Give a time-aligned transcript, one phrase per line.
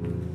[0.00, 0.27] you